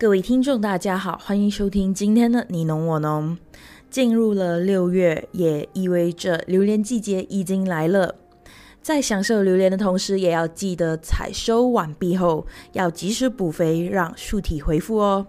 [0.00, 3.36] 各位听众，大家好，欢迎收听今天的你侬我侬。
[3.90, 8.14] 进入了六月，也意味着榴莲季节已经来了。
[8.80, 15.26] 在享受榴莲的同时，也要记得采收完毕后要及时补肥，让树体恢复哦。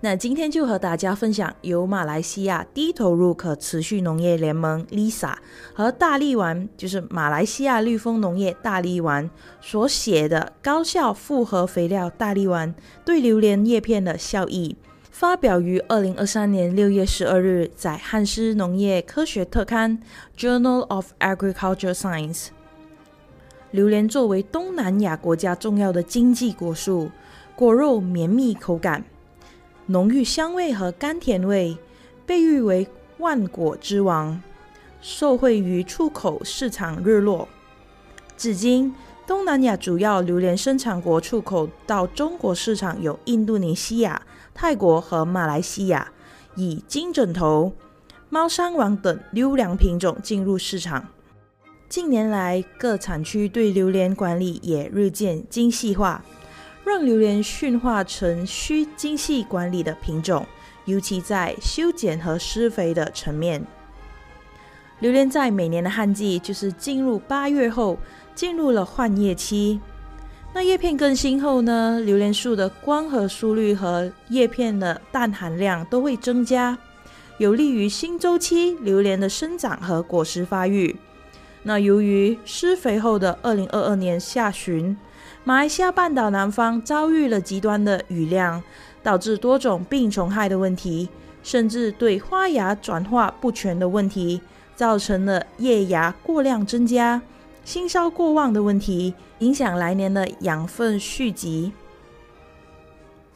[0.00, 5.34] 那今天就和大家分享由马来西亚低投入可持续农业联盟 LISA
[5.74, 9.28] 和大力丸，就是马来西亚绿丰农业大力丸
[9.60, 14.76] 所写的高效复合肥料大力丸对榴莲叶片的效益，
[15.10, 20.00] 发表于二零二三年六月十二日在汉斯农业科学特刊
[20.36, 22.48] Journal of Agriculture Science。
[23.70, 27.10] 榴莲作为东南亚国家重要的经济果树，
[27.54, 29.04] 果肉绵密口感。
[29.90, 31.78] 浓郁香味和甘甜味，
[32.26, 34.42] 被誉为万果之王，
[35.00, 37.48] 受惠于出口市场日落。
[38.36, 38.94] 至今，
[39.26, 44.20] 东南亚主要榴莲生产国出口到中国市场有印度尼西亚、
[44.54, 46.12] 泰国和马来西亚，
[46.54, 47.72] 以金枕头、
[48.28, 51.08] 猫山王等优良品种进入市场。
[51.88, 56.22] 近年来，各产区对榴莲管理也日渐精细化。
[56.88, 60.46] 让榴莲驯化成需精细管理的品种，
[60.86, 63.64] 尤其在修剪和施肥的层面。
[65.00, 67.98] 榴莲在每年的旱季，就是进入八月后，
[68.34, 69.78] 进入了换叶期。
[70.54, 76.76] 那叶片更新后呢，榴莲树的光合速率和叶片的氮含量都会增加，
[77.36, 80.96] 有利于新周期榴莲的生长和果实发育。
[81.62, 84.96] 那由于施肥后的二零二二年下旬，
[85.44, 88.62] 马来西亚半岛南方遭遇了极端的雨量，
[89.02, 91.08] 导致多种病虫害的问题，
[91.42, 94.40] 甚至对花芽转化不全的问题，
[94.76, 97.20] 造成了叶芽过量增加、
[97.64, 101.72] 新梢过旺的问题，影响来年的养分蓄积。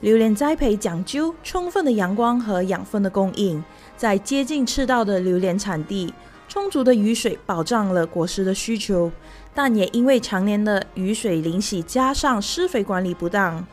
[0.00, 3.62] 榴莲栽培讲究充分的阳光和养分的供应，
[3.97, 6.12] 在接近赤道的榴莲产地，
[6.52, 9.10] 充足的雨水保障了果实的需求。
[9.54, 13.66] 但也因为常年的雨水淋洗，加上施肥管理不当，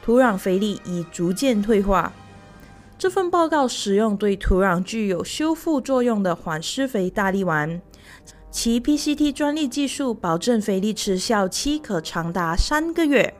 [0.00, 2.12] 土壤肥力已逐渐退化。
[2.96, 7.82] 这份报告使用对土壤具有修复作用的缓施肥大力丸，
[8.48, 13.34] 其 PCT 专利技术保证肥力持效期可长达三个月。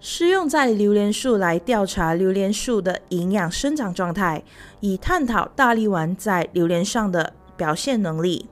[0.00, 4.42] 施用在榴莲树来调查榴莲树的营养生长状态，
[4.80, 8.46] 以探讨大力丸在榴莲上的表现能力。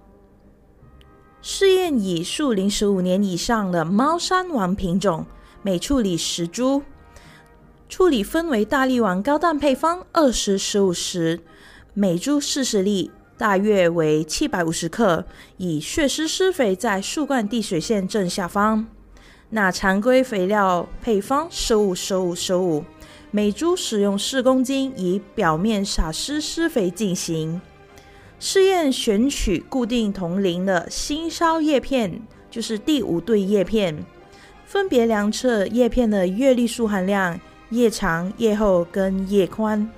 [1.41, 5.27] 试验以树龄十五年以上的猫山王品种，
[5.63, 6.83] 每处理十株，
[7.89, 11.41] 处理分为大力王高氮配方二十十五十，
[11.95, 15.25] 每株四十粒，大约为七百五十克，
[15.57, 18.87] 以血施施肥在树冠滴水线正下方。
[19.51, 22.85] 那常规肥料配方十五十五十五，
[23.33, 27.61] 每株使用四公斤，以表面洒施施肥进行。
[28.45, 32.21] 试验选取固定同龄的新梢叶片，
[32.51, 34.05] 就是第五对叶片，
[34.67, 37.39] 分别量测叶片的叶绿素含量、
[37.71, 39.89] 叶长、叶厚跟叶宽。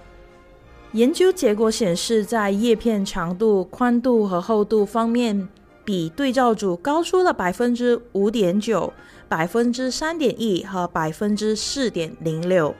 [0.92, 5.48] 研究结果显示，在叶片长度、宽度和厚度方面，
[5.82, 8.92] 比对照组高出了百分之五点九、
[9.26, 12.74] 百分之三点一和百分之四点零六。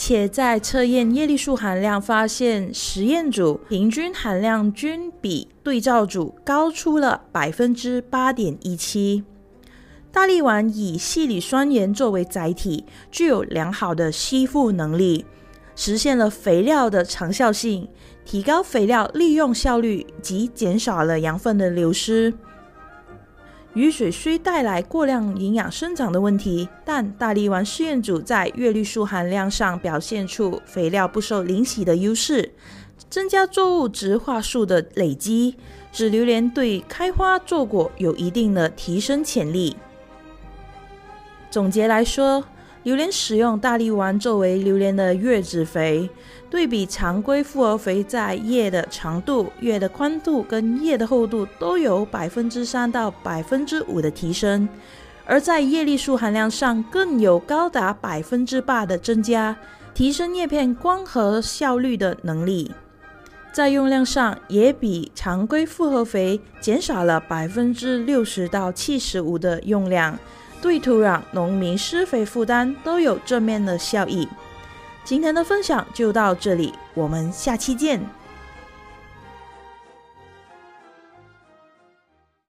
[0.00, 9.24] 且在测验叶绿素含量，发现实验组平均含量均比对照组高出了百分之八点一七。
[10.12, 15.26] 大力丸以矽锂酸盐作为载体，具有良好的吸附能力，
[15.74, 17.88] 实现了肥料的长效性，
[18.24, 22.32] 提高肥料利用效率及减少了养分的流失。
[23.78, 32.50] 雨水虽带来过量营养生长的问题，但大力丸试验组在叶绿素含量上表现出肥料不受淋洗的优势，
[33.08, 35.54] 增加作物植化素的累积，
[35.92, 39.76] 使榴莲对开花坐果有一定的提升潜力。
[41.48, 42.42] 总结来说，
[42.88, 46.08] 榴莲使用大力丸作为榴莲的叶子肥，
[46.48, 54.66] 对比常规复合肥，在叶的长度、叶的宽度跟叶的厚度都有百分之三到百分之五的提升，
[55.26, 59.54] 而在叶绿素含量上更有高达百分之八的增加，
[59.92, 62.72] 提升叶片光合效率的能力。
[63.52, 70.18] 在用量上也比常规复合肥减少了百分之六十到七十五的用量。
[70.60, 74.28] 对土壤、农民施肥负担都有正面的效益。
[75.04, 78.00] 今天的分享就到这里，我们下期见。